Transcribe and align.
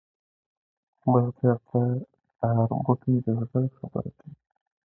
بزګر 1.11 1.57
ته 1.67 1.81
هره 2.55 2.75
بوټۍ 2.83 3.15
د 3.25 3.27
زړه 3.51 3.61
خبره 3.77 4.09
کوي 4.19 4.33